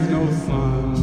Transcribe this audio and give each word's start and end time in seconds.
is 0.00 0.08
no 0.10 0.24
sun. 0.46 0.94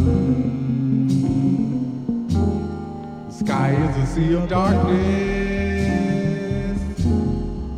The 3.28 3.34
sky 3.34 3.70
is 3.72 3.98
a 3.98 4.06
sea 4.14 4.34
of 4.34 4.50
darkness 4.50 4.98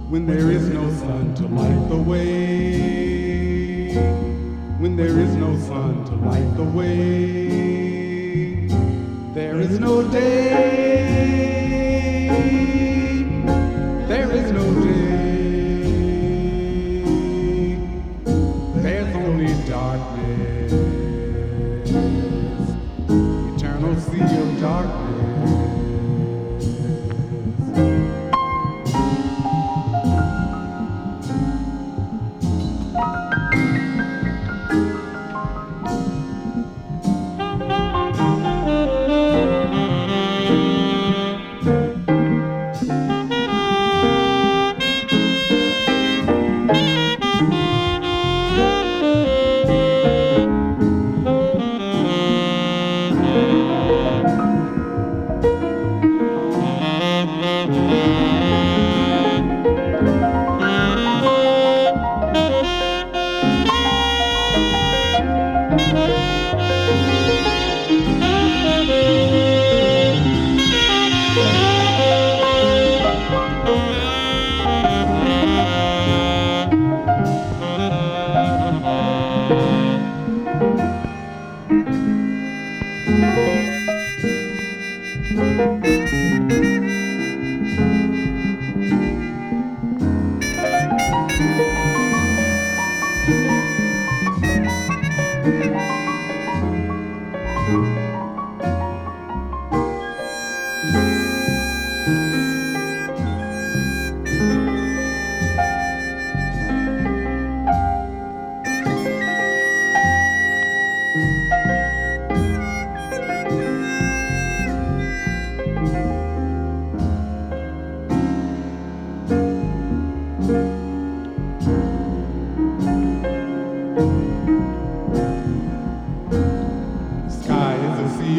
when 0.10 0.26
there 0.26 0.52
is 0.52 0.70
no 0.70 0.90
sun 0.96 1.36
to 1.36 1.48
light 1.48 1.90
the 1.90 1.98
way. 1.98 3.96
When 4.80 4.96
there 4.96 5.20
is 5.20 5.36
no 5.36 5.58
sun 5.60 6.06
to 6.06 6.16
light 6.16 6.56
the 6.56 6.64
way, 6.64 7.48
there 9.34 9.60
is 9.60 9.80
no 9.80 10.04
day. 10.10 11.39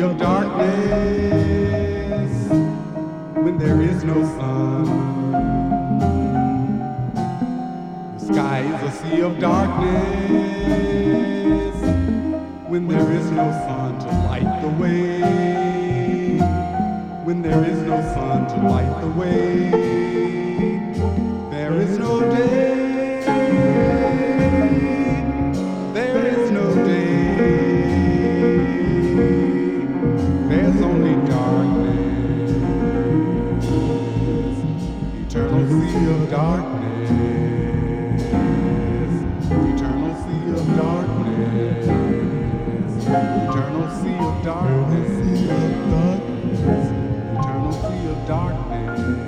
Of 0.02 0.16
darkness 0.16 0.71
when 3.35 3.59
there 3.59 3.83
is 3.83 4.02
no 4.02 4.14
sun. 4.38 4.85
The 8.16 8.33
sky 8.33 8.61
is 8.61 8.83
a 8.83 8.90
sea 9.02 9.21
of 9.21 9.38
darkness 9.38 9.90
when 12.66 12.88
there 12.88 13.12
is 13.12 13.30
no 13.30 13.50
sun 13.66 13.99
to 13.99 14.07
light 14.28 14.62
the 14.62 14.69
way. 14.83 15.21
When 17.25 17.42
there 17.42 17.62
is 17.64 17.78
no 17.83 18.00
sun 18.14 18.47
to 18.49 18.57
light 18.69 19.00
the 19.02 19.09
way, 19.21 19.71
there 21.50 21.75
is 21.75 21.99
no 21.99 22.21
day. 22.21 22.60
Darkness. 44.43 45.11
Of 45.51 45.91
darkness, 45.91 46.61
eternal 47.39 47.73
sea 47.73 48.11
of. 48.11 48.27
Darkness. 48.27 49.20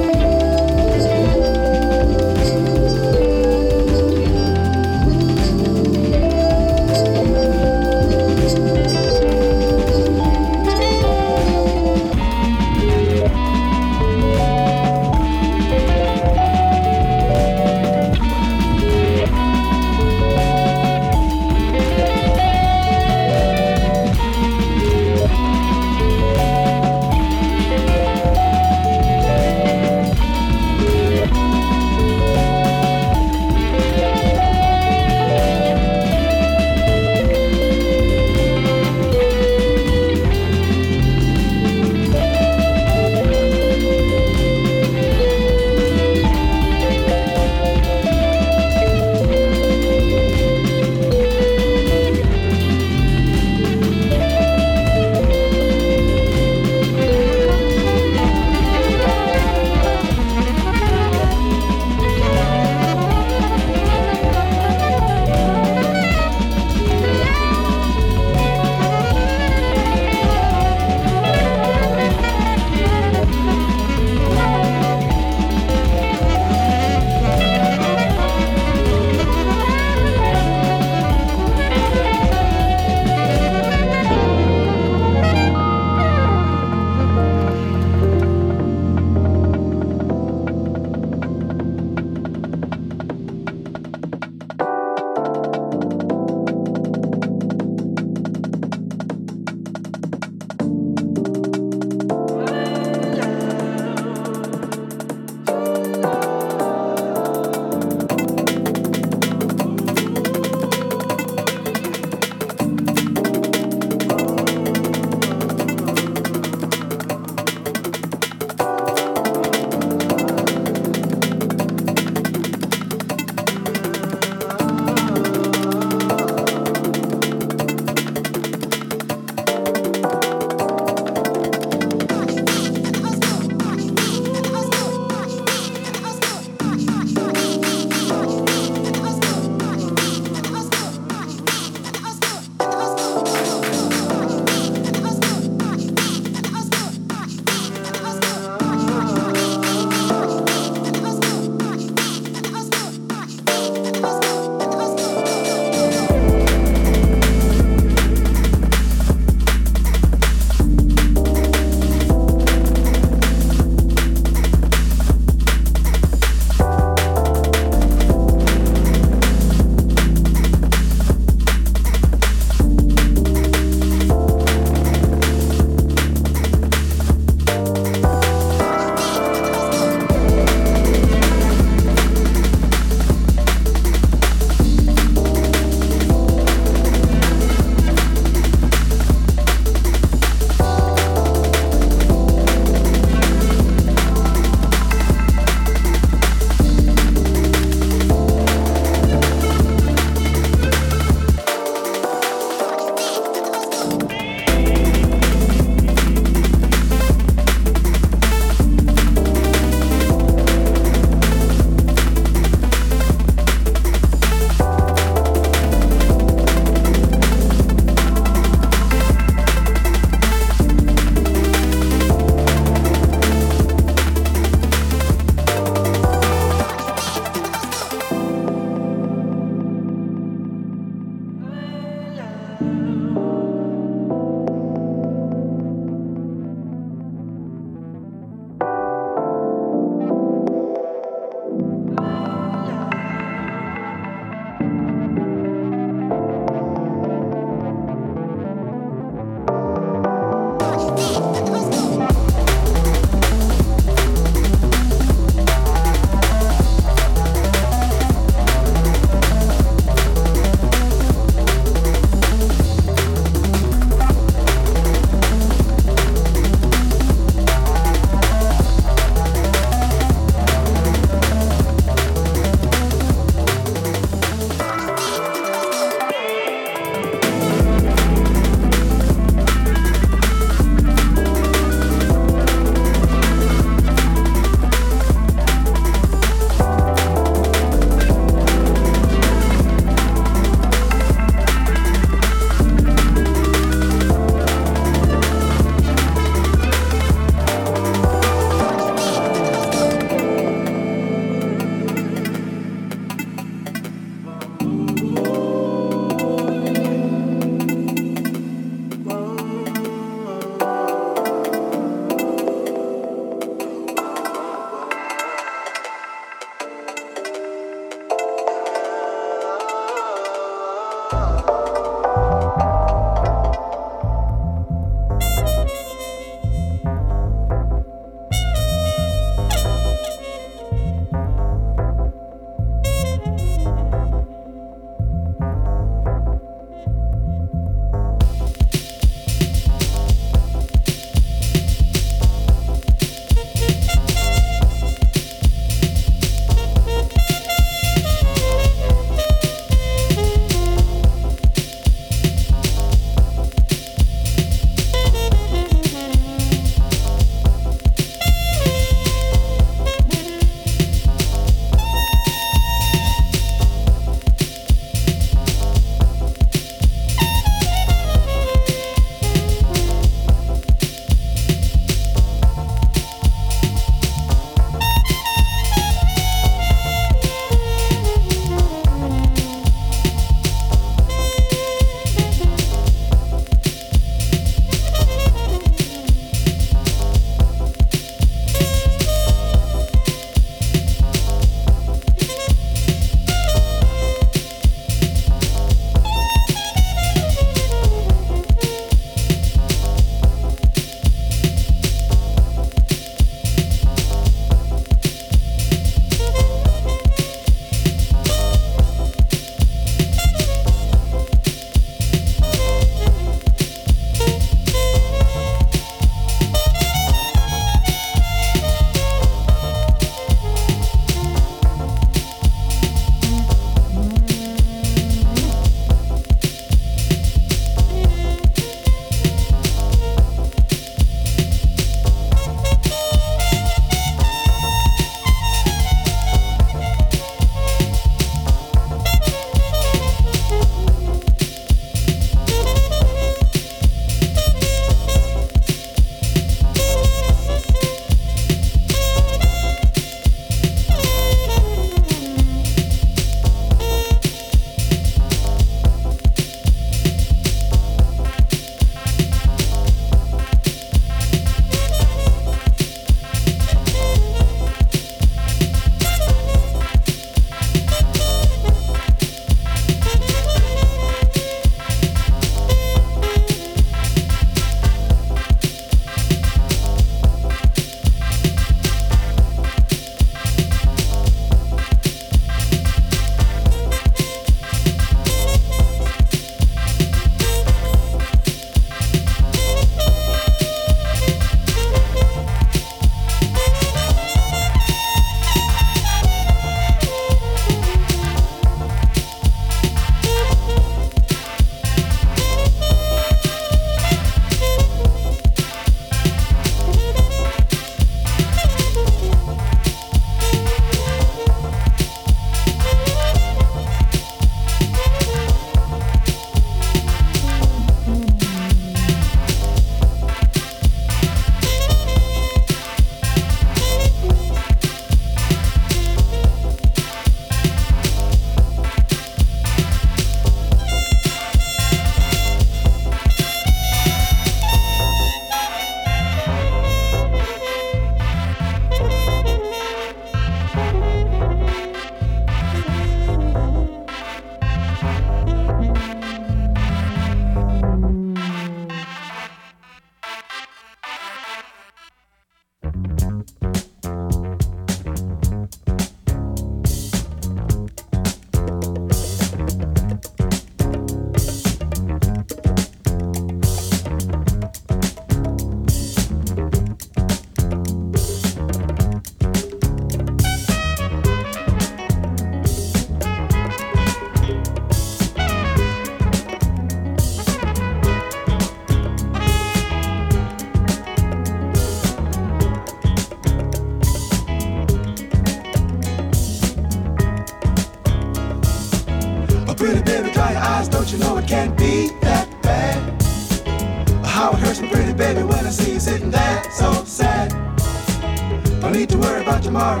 Need 598.98 599.10
to 599.10 599.18
worry 599.18 599.42
about 599.42 599.62
tomorrow, 599.62 600.00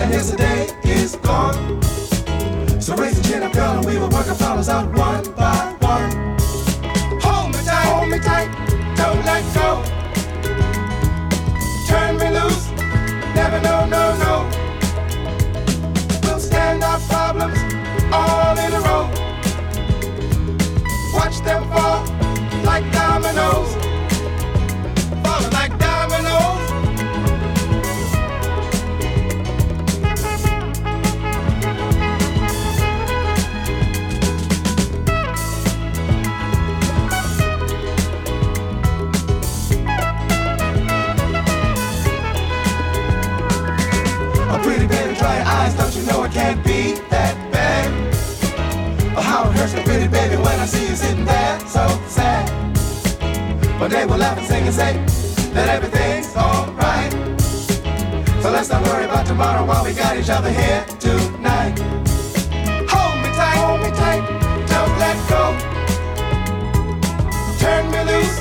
and 0.00 0.12
yesterday 0.12 0.66
is 0.84 1.16
gone. 1.16 1.80
So 2.78 2.94
raise 2.94 3.14
your 3.14 3.24
chin 3.24 3.42
up, 3.42 3.54
girl, 3.54 3.78
and 3.78 3.86
we 3.86 3.96
will 3.96 4.10
work 4.10 4.28
our 4.28 4.34
problems 4.34 4.68
out 4.68 4.86
one 4.92 5.24
by 5.32 5.74
one. 5.80 6.10
Hold 7.22 7.52
me 7.52 7.60
tight, 7.64 7.86
hold 7.88 8.08
me 8.10 8.18
tight, 8.18 8.50
don't 8.98 9.24
let 9.24 9.42
go. 9.54 9.82
Turn 11.88 12.18
me 12.18 12.28
loose, 12.38 12.68
never 13.34 13.60
no, 13.62 13.86
no, 13.86 14.04
no. 14.24 14.34
We'll 16.24 16.38
stand 16.38 16.84
our 16.84 17.00
problems 17.08 17.58
all 18.12 18.58
in 18.58 18.72
a 18.74 18.80
row. 18.88 19.08
Watch 21.14 21.40
them 21.40 21.62
fall 21.70 22.04
like 22.62 22.84
dominoes. 22.92 23.83
I 50.64 50.66
see 50.66 50.88
you 50.88 50.96
sitting 50.96 51.26
there 51.26 51.60
so 51.66 51.86
sad. 52.08 52.48
But 53.78 53.90
they 53.90 54.06
will 54.06 54.16
laugh 54.16 54.38
and 54.38 54.46
sing 54.46 54.64
and 54.64 54.74
say 54.74 54.94
that 55.52 55.68
everything's 55.68 56.34
alright. 56.34 57.12
So 58.42 58.50
let's 58.50 58.70
not 58.70 58.82
worry 58.86 59.04
about 59.04 59.26
tomorrow 59.26 59.66
while 59.66 59.84
we 59.84 59.92
got 59.92 60.16
each 60.16 60.30
other 60.30 60.50
here 60.50 60.82
tonight. 60.98 61.78
Hold 62.88 63.16
me 63.20 63.28
tight, 63.36 63.60
hold 63.60 63.80
me 63.84 63.90
tight, 63.90 64.24
don't 64.72 64.94
let 65.04 65.18
go. 65.28 65.42
Turn 67.60 67.84
me 67.92 68.00
loose, 68.10 68.40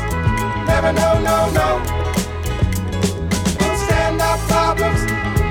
never 0.64 0.94
no, 0.94 1.20
no, 1.20 1.52
no. 1.52 1.70
Stand 3.84 4.22
our 4.22 4.38
problems 4.48 5.02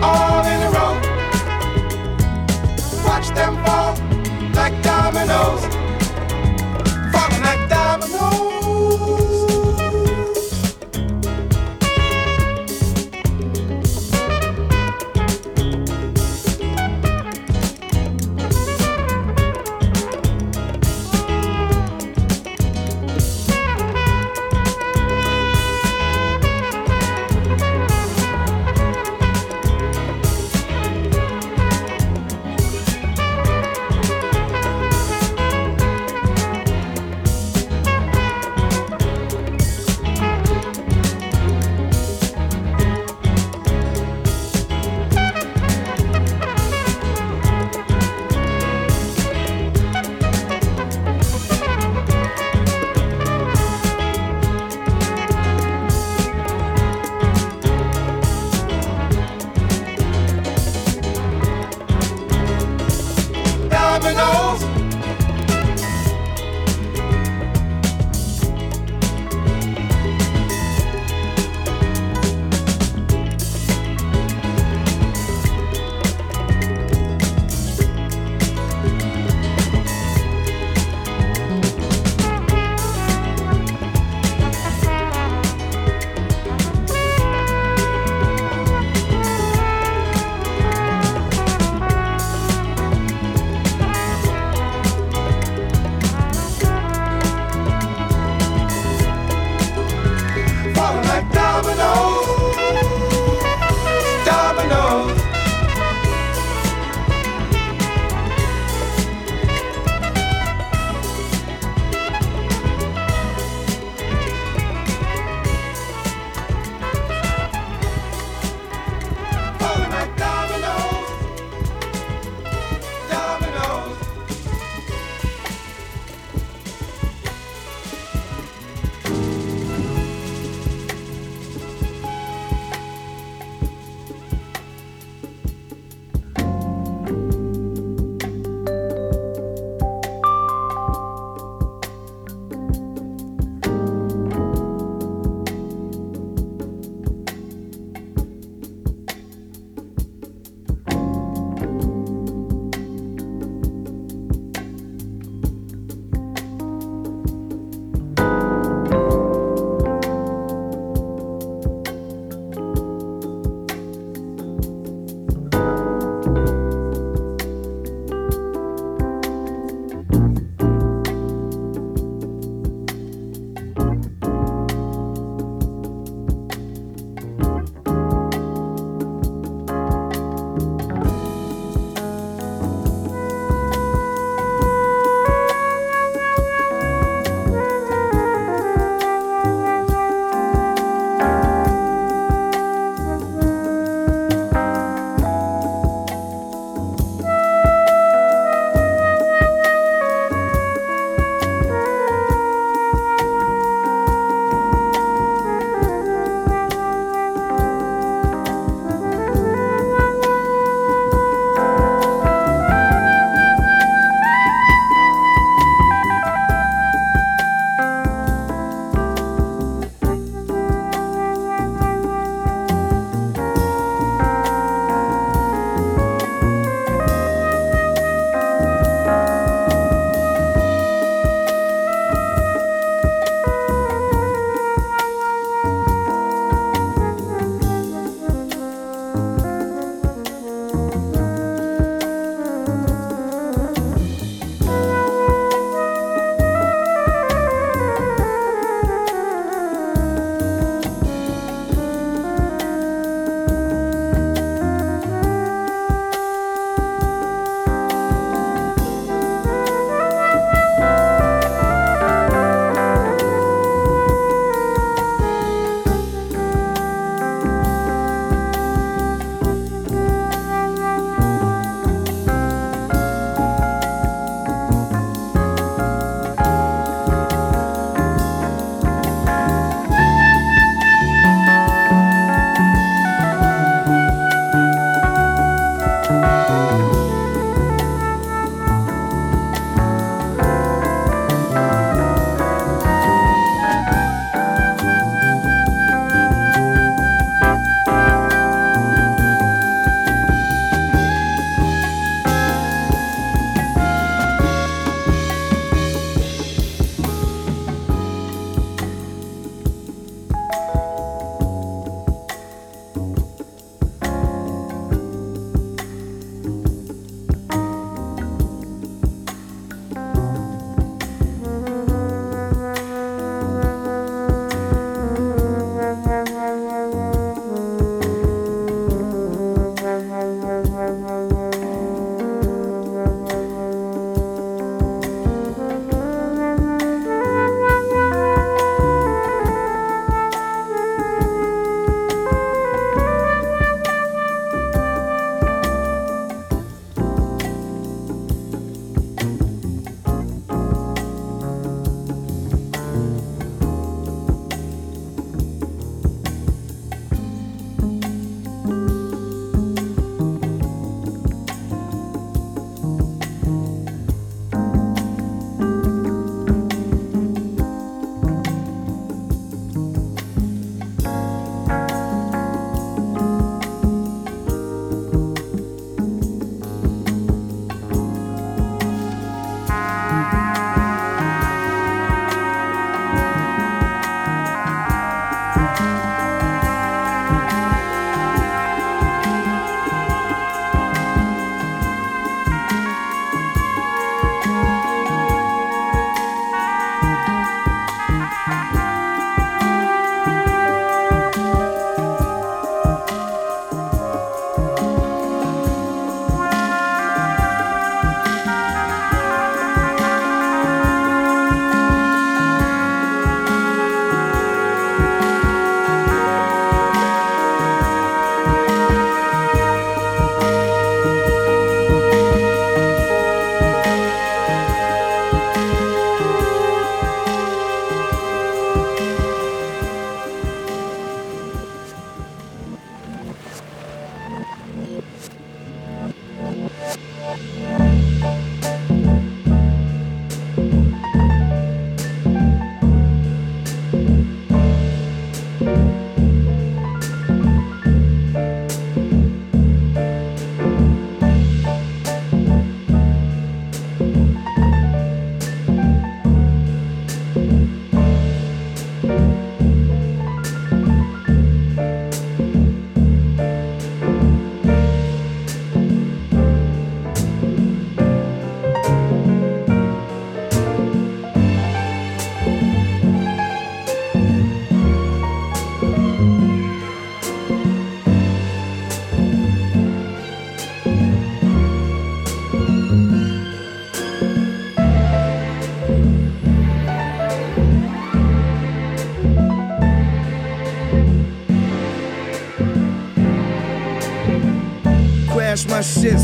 all 0.00 0.40
in 0.48 0.58
a 0.62 0.70
row. 0.72 0.94
Watch 3.04 3.28
them 3.36 3.62
fall 3.62 3.92
like 4.54 4.82
dominoes. 4.82 5.81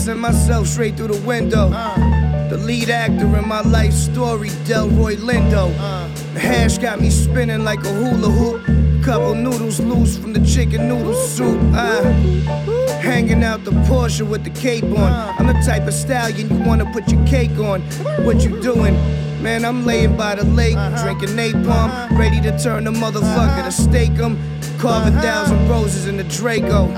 Send 0.09 0.21
myself 0.23 0.67
straight 0.67 0.97
through 0.97 1.09
the 1.09 1.27
window. 1.27 1.69
The 2.49 2.57
lead 2.57 2.89
actor 2.89 3.27
in 3.37 3.47
my 3.47 3.61
life 3.61 3.93
story, 3.93 4.49
Delroy 4.65 5.17
Lindo. 5.17 5.69
The 6.33 6.41
hash 6.41 6.79
got 6.79 6.99
me 6.99 7.11
spinning 7.11 7.63
like 7.63 7.85
a 7.85 7.93
hula 7.93 8.31
hoop. 8.31 9.05
Couple 9.05 9.35
noodles 9.35 9.81
loose 9.81 10.17
from 10.17 10.33
the 10.33 10.41
chicken 10.47 10.89
noodle 10.89 11.13
soup. 11.13 11.61
Uh, 11.75 12.05
hanging 13.03 13.45
out 13.45 13.65
the 13.65 13.73
Porsche 13.87 14.27
with 14.27 14.45
the 14.45 14.51
cape 14.59 14.85
on. 14.85 15.13
I'm 15.39 15.47
the 15.47 15.61
type 15.67 15.87
of 15.87 15.93
stallion 15.93 16.49
you 16.49 16.67
wanna 16.67 16.91
put 16.91 17.13
your 17.13 17.23
cake 17.27 17.59
on. 17.59 17.83
What 18.25 18.41
you 18.43 18.59
doing? 18.63 18.95
Man, 19.43 19.63
I'm 19.63 19.85
laying 19.85 20.17
by 20.17 20.37
the 20.37 20.45
lake, 20.45 20.79
drinking 21.03 21.37
napalm, 21.37 22.19
ready 22.19 22.41
to 22.41 22.59
turn 22.59 22.85
the 22.85 22.93
motherfucker 22.93 23.63
to 23.63 23.71
stake 23.71 24.19
'em. 24.19 24.39
Carve 24.79 25.15
a 25.15 25.21
thousand 25.21 25.69
roses 25.69 26.07
in 26.07 26.17
the 26.17 26.25
Draco. 26.25 26.89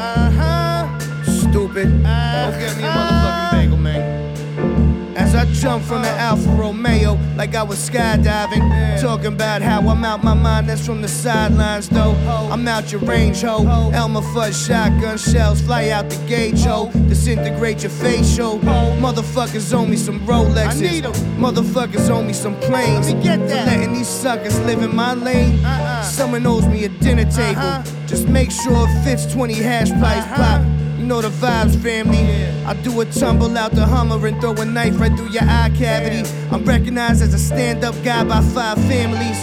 Stupid. 1.50 1.88
Don't 1.90 2.02
get 2.04 2.76
me 2.76 2.84
a 2.84 2.86
motherfucking 2.86 3.50
bagel, 3.52 3.76
man. 3.76 5.16
As 5.16 5.34
I 5.34 5.44
jump 5.52 5.84
from 5.84 6.02
the 6.02 6.08
Alfa 6.08 6.48
Romeo 6.50 7.18
like 7.36 7.54
I 7.56 7.62
was 7.64 7.78
skydiving, 7.90 9.00
talking 9.00 9.26
about 9.26 9.60
how 9.60 9.80
I'm 9.88 10.04
out 10.04 10.22
my 10.22 10.32
mind. 10.34 10.68
That's 10.68 10.86
from 10.86 11.02
the 11.02 11.08
sidelines, 11.08 11.88
though. 11.88 12.12
I'm 12.52 12.66
out 12.68 12.92
your 12.92 13.00
range, 13.02 13.42
ho. 13.42 13.90
Elmer 13.92 14.20
Fudd 14.20 14.54
shotgun 14.66 15.18
shells 15.18 15.60
fly 15.60 15.88
out 15.90 16.08
the 16.08 16.16
gauge, 16.28 16.62
ho. 16.64 16.90
Disintegrate 17.08 17.82
your 17.82 17.90
facial. 17.90 18.58
Ho. 18.60 18.96
Motherfuckers 19.00 19.74
owe 19.74 19.84
me 19.84 19.96
some 19.96 20.20
Rolexes. 20.20 20.76
I 20.76 20.80
need 20.80 21.04
'em. 21.04 21.12
Motherfuckers 21.38 22.08
owe 22.08 22.22
me 22.22 22.32
some 22.32 22.54
planes. 22.60 23.08
Let 23.08 23.16
me 23.16 23.22
get 23.22 23.48
that. 23.48 23.64
For 23.64 23.70
letting 23.70 23.92
these 23.92 24.08
suckers 24.08 24.58
live 24.60 24.82
in 24.82 24.94
my 24.94 25.14
lane. 25.14 25.64
Uh-uh. 25.64 26.02
Someone 26.04 26.46
owes 26.46 26.66
me 26.66 26.84
a 26.84 26.88
dinner 26.88 27.24
table. 27.30 27.60
Uh-huh. 27.60 27.82
Just 28.06 28.28
make 28.28 28.50
sure 28.52 28.86
it 28.88 29.04
fits 29.04 29.26
20 29.26 29.54
hash 29.54 29.90
pipes 29.90 30.26
Uh-huh. 30.26 30.36
pop. 30.36 30.79
Know 31.10 31.20
the 31.20 31.28
vibes, 31.28 31.74
family. 31.82 32.22
I 32.64 32.72
do 32.84 33.00
a 33.00 33.04
tumble 33.04 33.58
out 33.58 33.72
the 33.72 33.84
Hummer 33.84 34.24
and 34.28 34.40
throw 34.40 34.52
a 34.52 34.64
knife 34.64 35.00
right 35.00 35.10
through 35.16 35.30
your 35.30 35.42
eye 35.42 35.72
cavity. 35.76 36.22
I'm 36.52 36.64
recognized 36.64 37.20
as 37.20 37.34
a 37.34 37.38
stand 37.38 37.82
up 37.82 37.96
guy 38.04 38.22
by 38.22 38.40
five 38.40 38.78
families. 38.86 39.42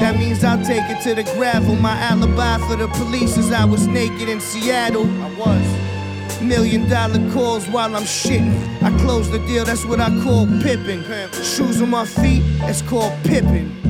That 0.00 0.16
means 0.18 0.44
I'll 0.44 0.62
take 0.62 0.82
it 0.82 1.02
to 1.04 1.14
the 1.14 1.22
gravel. 1.32 1.76
My 1.76 1.98
alibi 1.98 2.58
for 2.68 2.76
the 2.76 2.88
police 2.88 3.38
is 3.38 3.50
I 3.50 3.64
was 3.64 3.86
naked 3.86 4.28
in 4.28 4.38
Seattle. 4.38 5.06
I 5.22 5.34
was. 5.38 6.42
Million 6.42 6.86
dollar 6.90 7.32
calls 7.32 7.66
while 7.70 7.96
I'm 7.96 8.02
shitting. 8.02 8.52
I 8.82 8.90
close 8.98 9.30
the 9.30 9.38
deal, 9.46 9.64
that's 9.64 9.86
what 9.86 10.00
I 10.00 10.10
call 10.22 10.44
pippin'. 10.60 11.02
Shoes 11.42 11.80
on 11.80 11.88
my 11.88 12.04
feet, 12.04 12.42
it's 12.64 12.82
called 12.82 13.14
pippin'. 13.24 13.87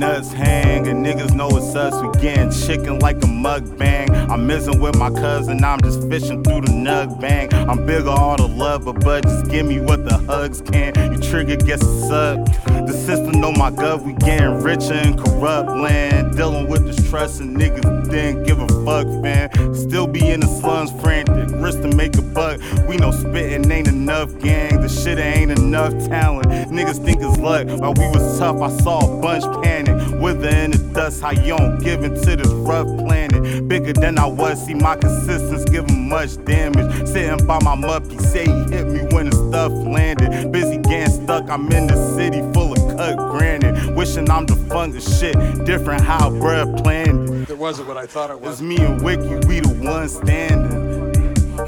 Nuts 0.00 0.32
hang, 0.32 0.88
and 0.88 1.04
niggas 1.04 1.34
know 1.34 1.48
it's 1.48 1.76
us. 1.76 1.94
We 2.02 2.10
getting 2.22 2.50
chicken 2.50 2.98
like 3.00 3.16
a 3.18 3.26
mukbang. 3.26 4.08
I'm 4.30 4.46
missing 4.46 4.80
with 4.80 4.96
my 4.96 5.10
cousin, 5.10 5.62
I'm 5.62 5.80
just 5.82 6.08
fishing 6.08 6.42
through 6.42 6.62
the 6.62 6.72
nug 6.72 7.20
bang. 7.20 7.52
I'm 7.52 7.84
bigger 7.84 8.08
on 8.08 8.18
all 8.18 8.36
the 8.36 8.48
love, 8.48 8.86
but 8.86 9.24
just 9.24 9.48
give 9.48 9.66
me 9.66 9.78
what 9.78 10.08
the 10.08 10.16
hugs 10.16 10.62
can. 10.62 11.12
You 11.12 11.20
trigger, 11.20 11.56
guess 11.56 11.82
up. 12.10 12.69
The 12.90 12.96
system 12.96 13.40
know 13.40 13.52
my 13.52 13.70
gut, 13.70 14.02
we 14.02 14.14
getting 14.14 14.64
richer 14.64 14.94
in 14.94 15.16
corrupt 15.16 15.70
land. 15.70 16.36
Dealing 16.36 16.66
with 16.66 16.84
distrust 16.84 17.40
and 17.40 17.56
niggas 17.56 18.10
didn't 18.10 18.42
give 18.42 18.58
a 18.58 18.66
fuck, 18.84 19.06
man. 19.06 19.48
Still 19.76 20.08
be 20.08 20.28
in 20.28 20.40
the 20.40 20.48
slums, 20.48 20.90
frantic, 21.00 21.54
risk 21.60 21.82
to 21.82 21.94
make 21.94 22.16
a 22.16 22.22
buck. 22.22 22.60
We 22.88 22.96
know 22.96 23.12
spitting 23.12 23.70
ain't 23.70 23.86
enough, 23.86 24.36
gang. 24.40 24.80
The 24.80 24.88
shit 24.88 25.20
ain't 25.20 25.52
enough 25.52 25.92
talent. 26.08 26.48
Niggas 26.48 27.04
think 27.04 27.22
it's 27.22 27.38
luck. 27.38 27.68
While 27.68 27.94
we 27.94 28.08
was 28.08 28.36
tough, 28.40 28.60
I 28.60 28.70
saw 28.82 28.98
a 28.98 29.22
bunch 29.22 29.44
panic. 29.62 30.20
Wither 30.20 30.48
in 30.48 30.72
the 30.72 30.78
dust, 30.92 31.22
how 31.22 31.30
you 31.30 31.56
don't 31.56 31.78
give 31.78 32.02
into 32.02 32.34
this 32.34 32.48
rough 32.48 32.88
planet. 32.98 33.68
Bigger 33.68 33.92
than 33.92 34.18
I 34.18 34.26
was, 34.26 34.66
see 34.66 34.74
my 34.74 34.96
consistency 34.96 35.64
giving 35.70 36.08
much 36.08 36.44
damage. 36.44 37.06
Sitting 37.06 37.46
by 37.46 37.62
my 37.62 37.76
muppy, 37.76 38.20
say 38.20 38.46
he 38.46 38.76
hit 38.76 38.88
me 38.88 39.06
when 39.14 39.30
the 39.30 39.36
stuff 39.48 39.70
landed. 39.70 40.50
Busy 40.50 40.78
getting 40.78 41.22
stuck, 41.22 41.48
I'm 41.48 41.70
in 41.70 41.86
the 41.86 42.16
city 42.16 42.40
full 42.52 42.59
of 43.00 43.16
cut. 43.16 43.94
Wishing 43.94 44.30
I'm 44.30 44.46
defunct 44.46 44.96
as 44.96 45.18
shit, 45.18 45.34
different 45.64 46.02
how 46.02 46.30
bruh 46.30 46.82
planned 46.82 47.28
it. 47.30 47.50
It 47.50 47.58
wasn't 47.58 47.88
what 47.88 47.96
I 47.96 48.06
thought 48.06 48.30
it 48.30 48.40
was. 48.40 48.60
It's 48.60 48.62
me 48.62 48.76
and 48.78 49.02
Wiki, 49.02 49.46
we 49.46 49.60
the 49.60 49.74
ones 49.82 50.16
standing. 50.16 50.90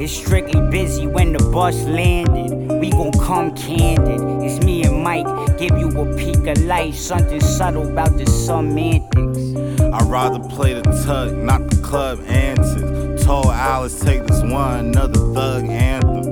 It's 0.00 0.12
strictly 0.12 0.60
busy 0.70 1.06
when 1.06 1.32
the 1.32 1.44
bus 1.50 1.76
landed. 1.84 2.80
We 2.80 2.90
gon' 2.90 3.12
come 3.12 3.54
candid. 3.54 4.20
It's 4.42 4.64
me 4.64 4.84
and 4.84 5.02
Mike. 5.04 5.26
Give 5.58 5.76
you 5.78 5.88
a 5.88 6.16
peek 6.16 6.46
of 6.46 6.58
light, 6.64 6.94
something 6.94 7.40
subtle 7.40 7.88
about 7.90 8.16
the 8.16 8.26
semantics. 8.26 9.80
I'd 9.80 10.10
rather 10.10 10.40
play 10.48 10.74
the 10.74 10.82
tug, 11.04 11.36
not 11.36 11.68
the 11.68 11.76
club 11.82 12.20
antics. 12.26 13.24
Told 13.24 13.46
Alice, 13.46 14.00
take 14.00 14.26
this 14.26 14.42
one, 14.42 14.86
another 14.86 15.20
thug 15.34 15.64
anthem. 15.66 16.31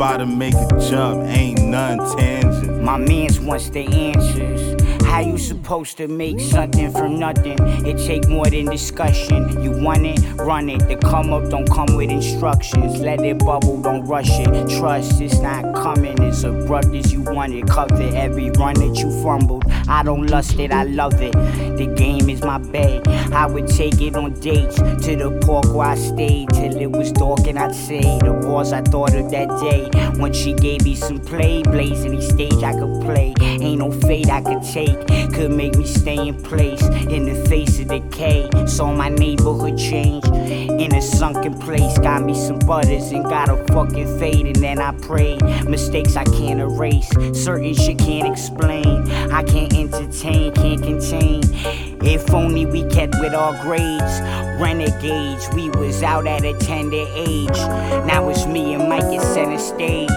We 0.00 0.06
bout 0.06 0.16
to 0.16 0.24
make 0.24 0.54
a 0.54 0.88
jump, 0.88 1.26
ain't 1.26 1.60
none 1.62 1.98
tangent. 2.16 2.82
My 2.82 2.96
mans 2.96 3.38
wants 3.38 3.68
the 3.68 3.80
answers. 3.86 4.69
How 5.10 5.18
you 5.18 5.38
supposed 5.38 5.96
to 5.96 6.06
make 6.06 6.38
something 6.38 6.92
from 6.92 7.18
nothing? 7.18 7.58
It 7.84 7.98
take 8.06 8.28
more 8.28 8.46
than 8.46 8.66
discussion. 8.66 9.60
You 9.60 9.72
want 9.82 10.06
it, 10.06 10.20
run 10.36 10.70
it. 10.70 10.86
The 10.86 10.96
come 10.96 11.32
up 11.32 11.50
don't 11.50 11.68
come 11.68 11.96
with 11.96 12.10
instructions. 12.10 13.00
Let 13.00 13.20
it 13.20 13.40
bubble, 13.40 13.82
don't 13.82 14.04
rush 14.04 14.30
it. 14.30 14.78
Trust 14.78 15.20
it's 15.20 15.40
not 15.40 15.74
coming 15.74 16.18
as 16.22 16.44
abrupt 16.44 16.94
as 16.94 17.12
you 17.12 17.22
want 17.22 17.52
it. 17.54 17.66
Cover 17.66 18.00
every 18.14 18.50
run 18.52 18.74
that 18.74 18.96
you 18.98 19.10
fumbled. 19.22 19.64
I 19.88 20.04
don't 20.04 20.28
lust 20.28 20.60
it, 20.60 20.70
I 20.70 20.84
love 20.84 21.20
it. 21.20 21.32
The 21.32 21.92
game 21.96 22.30
is 22.30 22.40
my 22.42 22.58
bay. 22.58 23.02
I 23.32 23.46
would 23.46 23.66
take 23.66 24.00
it 24.00 24.14
on 24.14 24.34
dates 24.34 24.76
to 24.76 25.16
the 25.16 25.42
park 25.44 25.74
where 25.74 25.88
I 25.88 25.96
stayed 25.96 26.50
till 26.50 26.76
it 26.76 26.92
was 26.92 27.10
dark 27.10 27.48
and 27.48 27.58
I'd 27.58 27.74
say 27.74 28.00
the 28.20 28.38
bars 28.42 28.72
I 28.72 28.82
thought 28.82 29.14
of 29.14 29.28
that 29.32 29.48
day. 29.60 29.90
When 30.20 30.32
she 30.32 30.52
gave 30.54 30.84
me 30.84 30.94
some 30.94 31.18
play, 31.18 31.62
blazing 31.62 32.14
the 32.14 32.22
stage 32.22 32.62
I 32.62 32.74
could 32.74 33.02
play. 33.02 33.34
Ain't 33.40 33.80
no 33.80 33.90
fate 33.90 34.30
I 34.30 34.40
could 34.40 34.62
take, 34.62 34.99
could 35.32 35.50
make 35.50 35.76
me 35.76 35.86
stay 35.86 36.28
in 36.28 36.40
place 36.42 36.82
in 36.82 37.24
the 37.24 37.48
face 37.48 37.78
of 37.80 37.88
decay. 37.88 38.48
Saw 38.66 38.92
my 38.92 39.08
neighborhood 39.08 39.78
change 39.78 40.24
in 40.26 40.94
a 40.94 41.02
sunken 41.02 41.58
place. 41.58 41.98
Got 41.98 42.24
me 42.24 42.34
some 42.34 42.58
butters 42.60 43.10
and 43.10 43.24
got 43.24 43.48
a 43.48 43.56
fucking 43.72 44.18
fade, 44.18 44.46
and 44.46 44.56
then 44.56 44.78
I 44.78 44.92
prayed. 44.92 45.42
Mistakes 45.68 46.16
I 46.16 46.24
can't 46.24 46.60
erase, 46.60 47.08
certain 47.32 47.74
shit 47.74 47.98
can't 47.98 48.30
explain. 48.30 49.10
I 49.32 49.42
can't 49.42 49.72
entertain, 49.74 50.52
can't 50.52 50.82
contain. 50.82 51.42
If 52.02 52.32
only 52.32 52.66
we 52.66 52.84
kept 52.90 53.14
with 53.20 53.34
our 53.34 53.52
grades. 53.62 54.20
Renegades, 54.60 55.48
we 55.54 55.70
was 55.70 56.02
out 56.02 56.26
at 56.26 56.44
a 56.44 56.52
tender 56.58 57.06
age. 57.14 57.58
Now 58.06 58.28
it's 58.28 58.44
me 58.46 58.74
and 58.74 58.88
Mike 58.88 59.04
at 59.04 59.22
center 59.22 59.58
stage. 59.58 60.10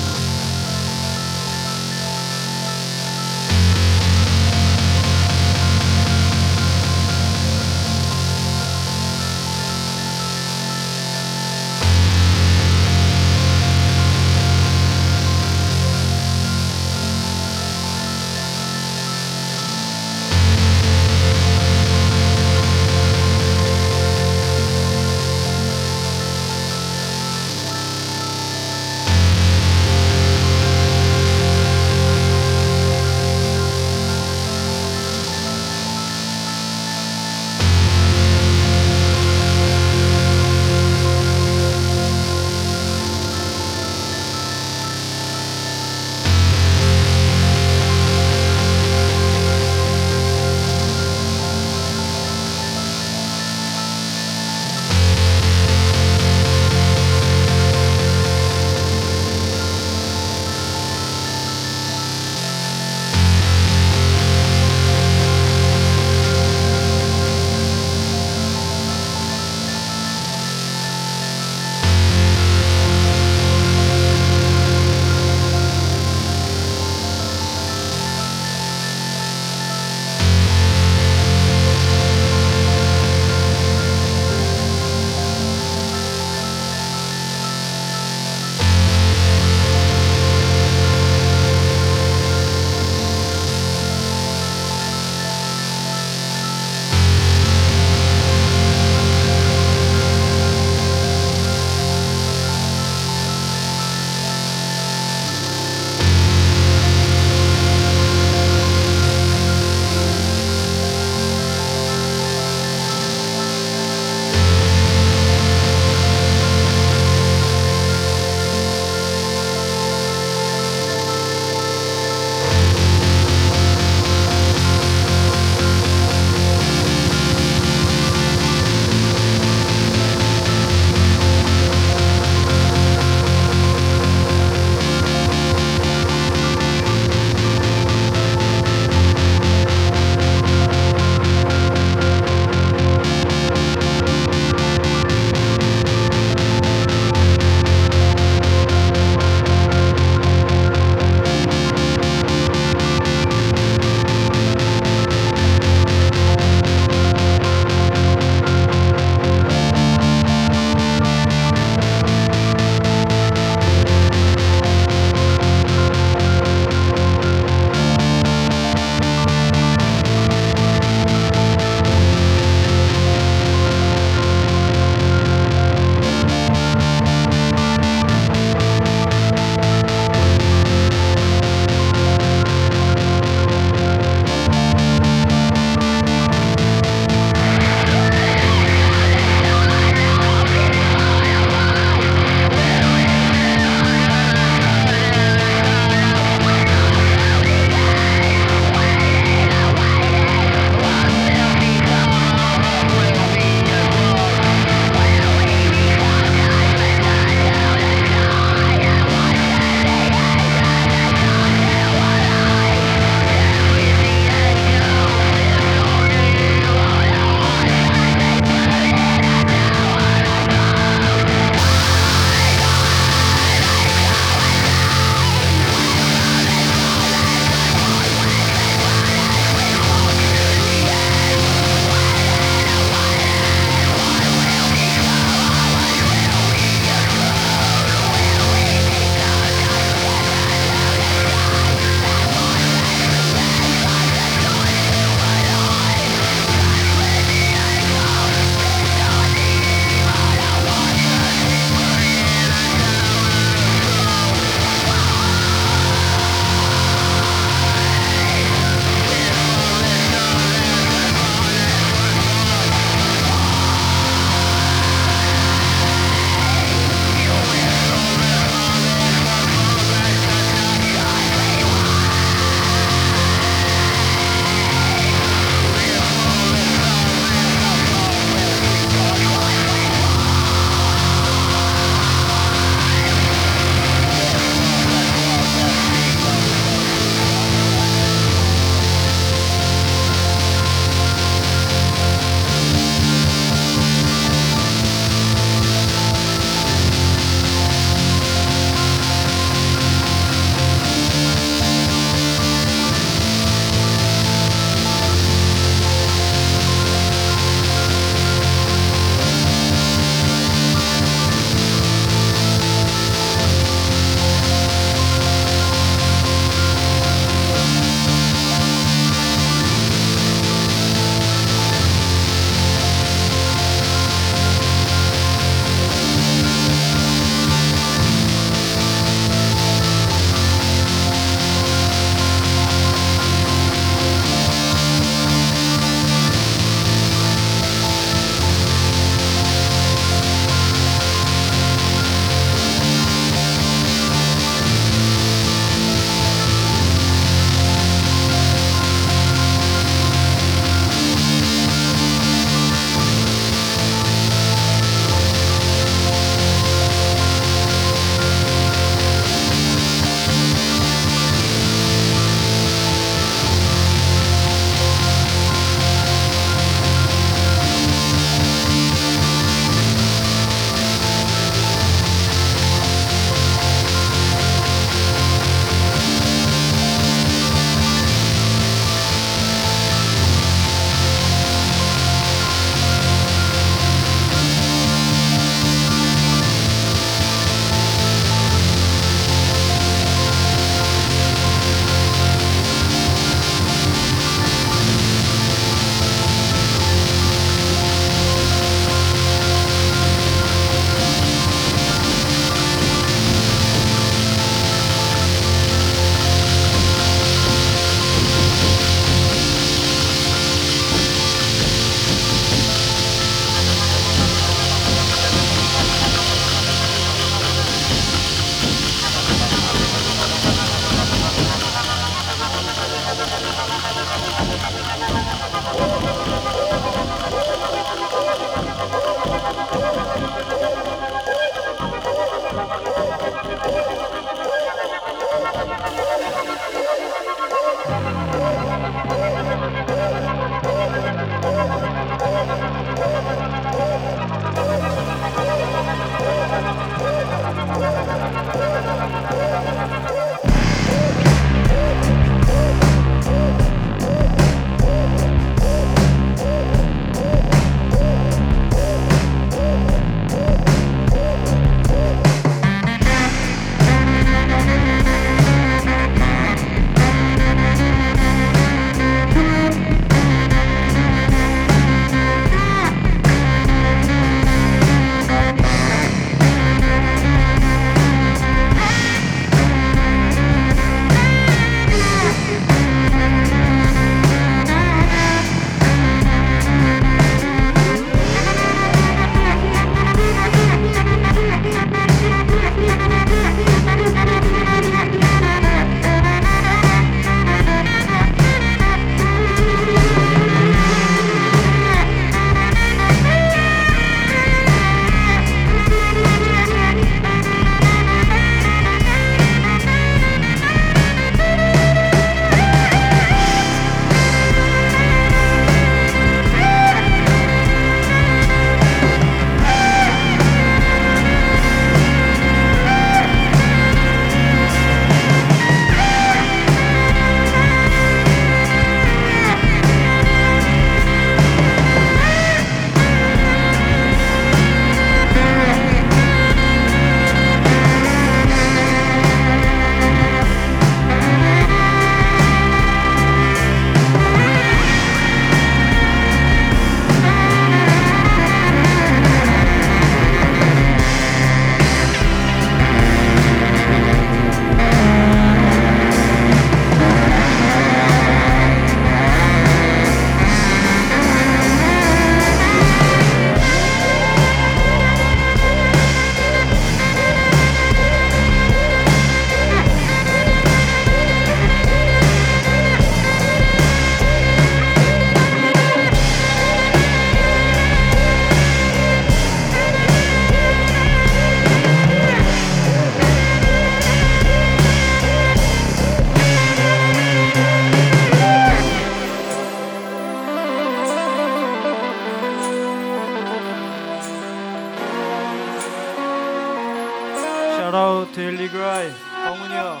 데일리 598.38 598.68
그라이 598.68 599.10
정훈이 599.44 599.74
형 599.74 600.00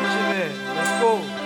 조심해 0.00 0.48
렛츠고 0.74 1.42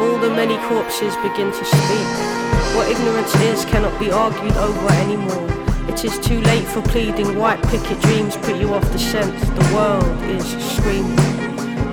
All 0.00 0.18
the 0.20 0.30
many 0.30 0.56
corpses 0.68 1.14
begin 1.22 1.52
to 1.52 1.64
speak. 1.64 2.08
What 2.74 2.90
ignorance 2.90 3.34
is 3.36 3.64
cannot 3.64 3.98
be 3.98 4.10
argued 4.10 4.56
over 4.56 4.92
anymore. 4.94 5.48
It 5.88 6.04
is 6.04 6.18
too 6.18 6.40
late 6.42 6.66
for 6.66 6.82
pleading. 6.82 7.38
White 7.38 7.62
picket 7.68 8.00
dreams 8.00 8.36
put 8.36 8.56
you 8.56 8.74
off 8.74 8.84
the 8.92 8.98
scent. 8.98 9.32
The 9.40 9.74
world 9.74 10.22
is 10.28 10.44
screaming. 10.74 11.16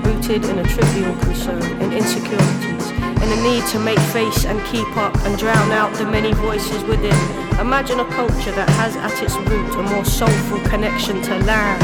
Rooted 0.03 0.43
in 0.45 0.59
a 0.59 0.63
trivial 0.63 1.15
concern, 1.19 1.63
in 1.81 1.93
insecurities, 1.93 2.76
in 3.22 3.30
the 3.30 3.42
need 3.42 3.66
to 3.66 3.78
make 3.78 3.98
face 4.12 4.44
and 4.44 4.58
keep 4.66 4.88
up 4.96 5.14
and 5.26 5.36
drown 5.38 5.70
out 5.72 5.92
the 5.94 6.04
many 6.04 6.32
voices 6.32 6.82
within. 6.84 7.16
Imagine 7.58 8.00
a 8.00 8.04
culture 8.12 8.52
that 8.52 8.68
has 8.70 8.96
at 8.96 9.22
its 9.22 9.36
root 9.48 9.74
a 9.74 9.82
more 9.82 10.04
soulful 10.04 10.60
connection 10.68 11.20
to 11.22 11.38
land 11.44 11.82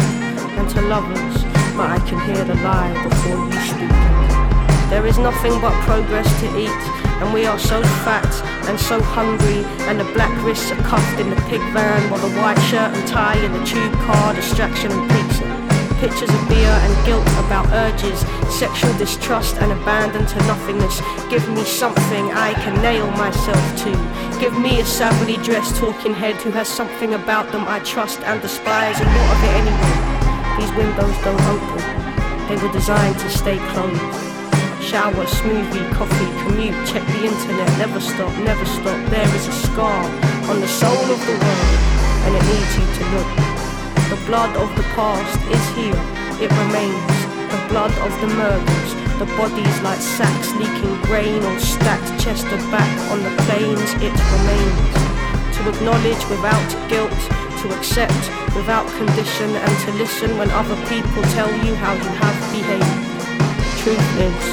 and 0.59 0.68
to 0.70 0.80
lovers. 0.82 1.43
But 1.76 1.91
I 1.91 1.99
can 2.07 2.20
hear 2.26 2.45
the 2.45 2.55
lie 2.62 2.95
before 3.03 3.39
you 3.51 3.61
speak. 3.66 4.14
There 4.91 5.07
is 5.07 5.18
nothing 5.18 5.61
but 5.61 5.72
progress 5.82 6.28
to 6.41 6.47
eat, 6.59 6.82
and 7.20 7.35
we 7.35 7.47
are 7.47 7.59
so 7.59 7.82
fat 8.05 8.30
and 8.68 8.78
so 8.78 9.03
hungry, 9.03 9.64
and 9.89 9.99
the 9.99 10.05
black 10.12 10.32
wrists 10.45 10.70
are 10.70 10.82
cuffed 10.82 11.18
in 11.18 11.30
the 11.30 11.37
pig 11.49 11.61
van, 11.72 12.11
while 12.11 12.20
the 12.20 12.35
white 12.41 12.61
shirt 12.70 12.95
and 12.95 13.09
tie 13.09 13.39
in 13.39 13.53
the 13.53 13.64
tube 13.64 13.93
car, 14.07 14.35
distraction 14.35 14.93
and 14.93 15.11
pizza. 15.11 15.54
Pictures 16.01 16.29
of 16.29 16.49
beer 16.49 16.69
and 16.85 17.07
guilt 17.07 17.27
about 17.47 17.67
urges, 17.73 18.21
sexual 18.53 18.93
distrust 18.99 19.57
and 19.57 19.73
abandon 19.73 20.27
to 20.27 20.37
nothingness. 20.47 21.01
Give 21.31 21.49
me 21.51 21.65
something 21.65 22.31
I 22.33 22.53
can 22.55 22.81
nail 22.83 23.11
myself 23.13 23.65
to. 23.85 23.91
Give 24.39 24.59
me 24.59 24.81
a 24.81 24.85
savagely 24.85 25.43
dressed 25.43 25.77
talking 25.77 26.13
head 26.13 26.37
who 26.43 26.51
has 26.51 26.69
something 26.69 27.15
about 27.15 27.51
them 27.53 27.65
I 27.67 27.79
trust 27.81 28.21
and 28.21 28.43
despise, 28.43 29.01
and 29.01 29.09
what 29.09 29.33
of 29.33 29.45
it 29.45 29.55
anyway? 29.65 29.95
These 30.59 30.73
windows 30.77 31.17
don't 31.25 31.41
open, 31.49 31.81
they 32.49 32.57
were 32.61 32.73
designed 32.73 33.19
to 33.21 33.31
stay 33.31 33.59
closed. 33.73 34.01
Shower, 34.83 35.25
smoothie, 35.25 35.91
coffee, 35.95 36.31
commute, 36.45 36.77
check 36.87 37.07
the 37.07 37.25
internet, 37.25 37.79
never 37.79 38.01
stop, 38.01 38.33
never 38.45 38.67
stop. 38.67 38.99
There 39.11 39.35
is 39.35 39.49
a 39.49 39.53
scar 39.53 40.05
on 40.51 40.61
the 40.61 40.69
soul 40.69 40.93
of 40.93 41.21
the 41.25 41.33
world, 41.33 41.79
and 42.27 42.37
it 42.37 42.45
needs 42.45 42.77
you 42.77 42.87
to 42.99 43.17
look. 43.17 43.54
The 44.25 44.31
blood 44.31 44.57
of 44.57 44.75
the 44.75 44.83
past 44.97 45.37
is 45.53 45.64
here, 45.77 46.01
it 46.41 46.49
remains. 46.49 47.16
The 47.53 47.61
blood 47.68 47.93
of 48.01 48.11
the 48.25 48.33
murders, 48.33 48.91
the 49.20 49.29
bodies 49.37 49.77
like 49.85 50.01
sacks 50.01 50.49
leaking 50.57 50.97
grain 51.05 51.45
or 51.45 51.61
stacked 51.61 52.09
chest 52.25 52.49
to 52.49 52.57
back 52.72 52.89
on 53.12 53.20
the 53.20 53.29
plains, 53.45 53.85
it 54.01 54.16
remains. 54.33 54.97
To 55.61 55.68
acknowledge 55.68 56.25
without 56.33 56.70
guilt, 56.89 57.12
to 57.61 57.66
accept 57.77 58.16
without 58.57 58.89
condition, 58.97 59.53
and 59.61 59.75
to 59.85 59.93
listen 60.01 60.39
when 60.39 60.49
other 60.57 60.81
people 60.89 61.20
tell 61.37 61.53
you 61.61 61.77
how 61.77 61.93
you 61.93 62.09
have 62.16 62.37
behaved. 62.49 63.05
Truth 63.85 64.09
is, 64.25 64.45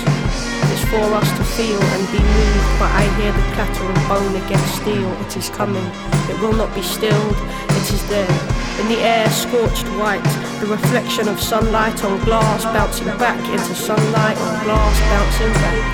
it's 0.68 0.84
for 0.92 1.16
us 1.16 1.32
to 1.40 1.44
feel 1.56 1.80
and 1.80 2.04
be 2.12 2.20
moved, 2.20 2.72
but 2.76 2.92
I 2.92 3.08
hear 3.24 3.32
the 3.32 3.48
clatter 3.56 3.88
of 3.88 3.96
bone 4.12 4.36
against 4.36 4.84
steel. 4.84 5.08
It 5.24 5.38
is 5.38 5.48
coming, 5.48 5.88
it 6.28 6.36
will 6.44 6.60
not 6.60 6.76
be 6.76 6.84
stilled, 6.84 7.40
it 7.40 7.88
is 7.88 8.04
there. 8.10 8.51
In 8.82 8.88
the 8.90 9.06
air, 9.06 9.30
scorched 9.30 9.86
white, 10.02 10.26
the 10.58 10.66
reflection 10.66 11.30
of 11.30 11.38
sunlight 11.40 12.04
on 12.04 12.18
glass 12.26 12.66
bouncing 12.66 13.14
back 13.22 13.38
into 13.46 13.78
sunlight 13.78 14.34
on 14.42 14.54
glass 14.66 14.98
bouncing 15.06 15.54
back. 15.62 15.86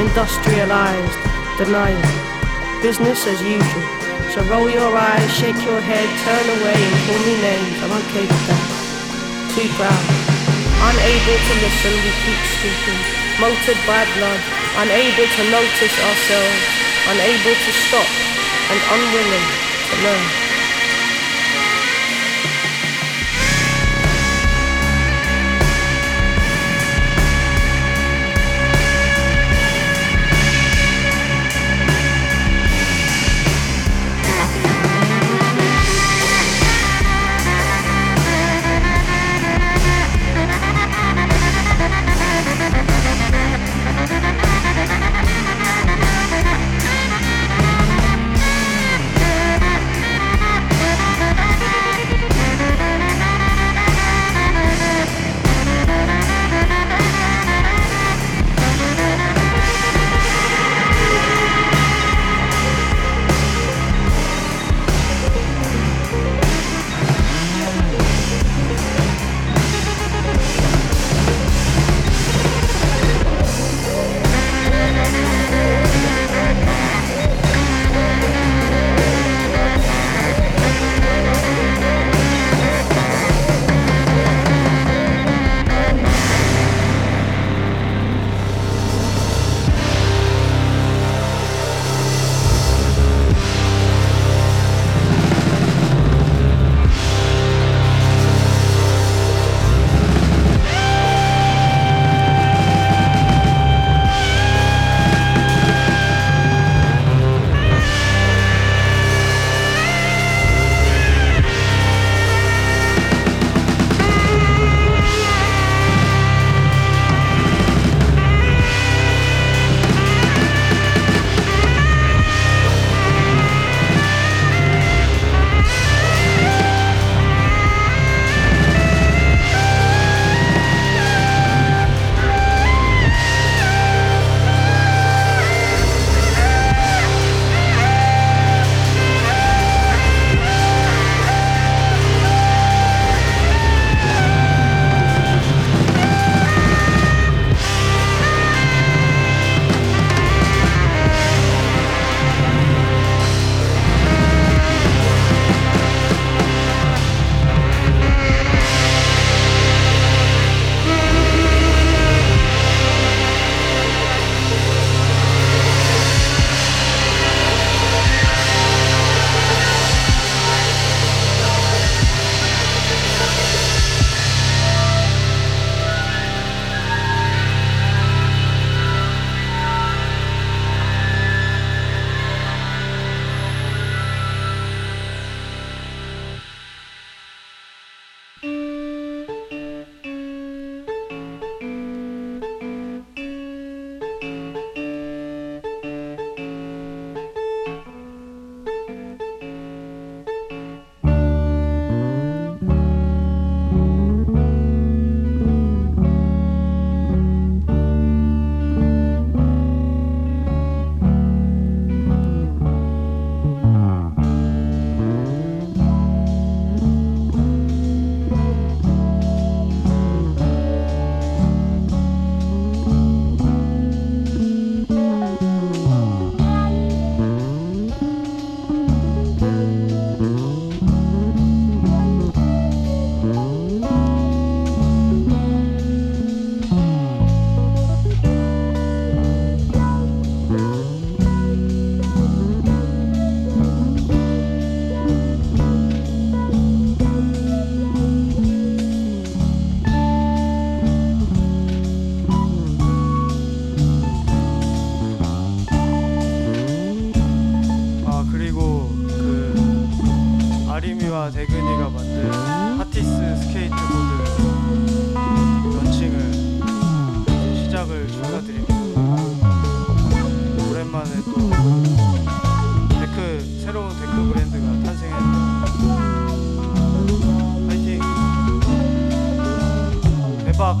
Industrialized, 0.00 1.20
denial, 1.60 2.00
business 2.80 3.20
as 3.28 3.36
usual. 3.44 3.84
So 4.32 4.40
roll 4.48 4.64
your 4.64 4.96
eyes, 4.96 5.28
shake 5.36 5.60
your 5.60 5.76
head, 5.84 6.08
turn 6.24 6.46
away 6.56 6.78
and 6.80 6.96
call 7.04 7.20
me 7.20 7.36
names. 7.36 7.84
I'm 7.84 7.92
okay 8.00 8.24
with 8.24 8.44
that. 8.48 8.64
Too 9.52 9.68
proud. 9.76 10.04
Unable 10.88 11.36
to 11.36 11.54
listen, 11.68 11.92
we 12.00 12.12
keep 12.24 12.40
speaking. 12.56 13.00
Motored 13.44 13.80
by 13.84 14.08
blood, 14.16 14.40
unable 14.88 15.28
to 15.36 15.42
notice 15.52 15.96
ourselves, 16.00 16.64
unable 17.12 17.56
to 17.60 17.70
stop, 17.92 18.08
and 18.72 18.80
unwilling 18.88 19.46
to 19.92 19.96
learn. 20.00 20.45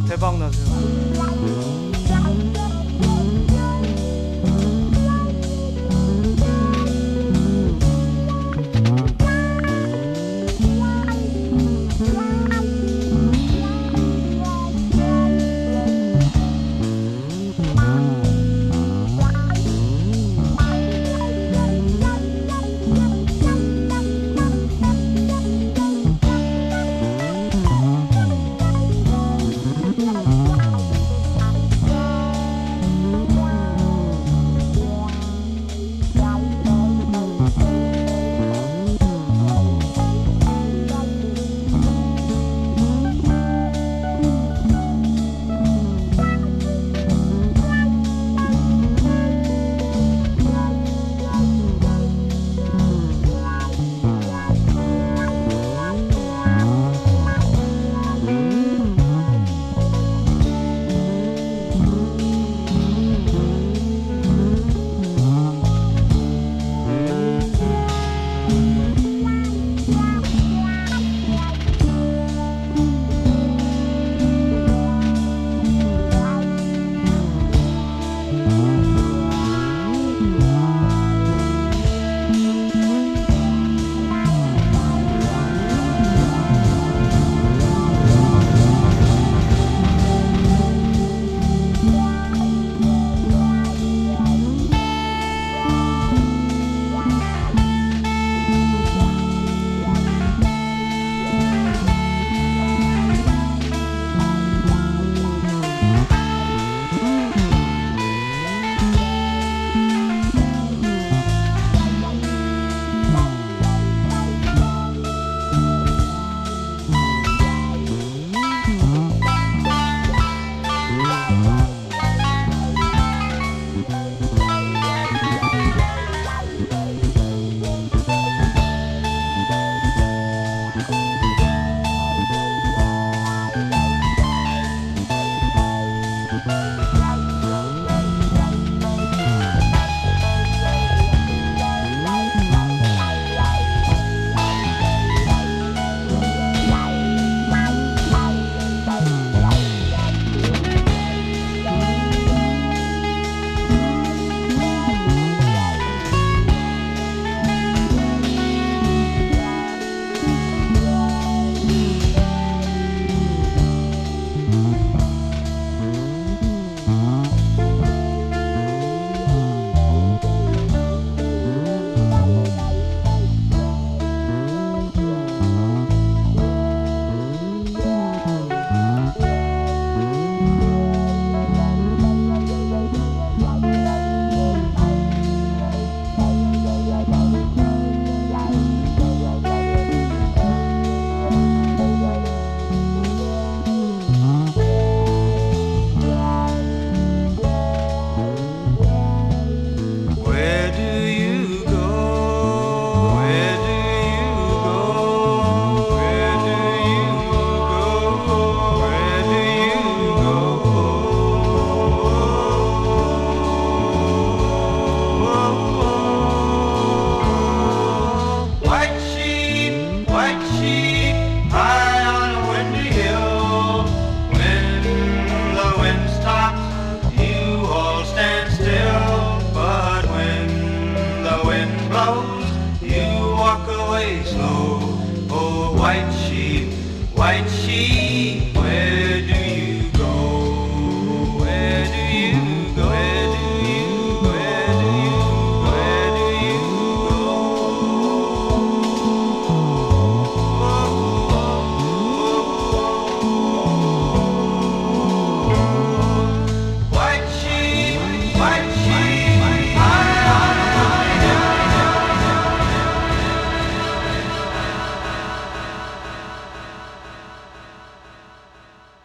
대박 0.04 0.38
나세요. 0.38 1.05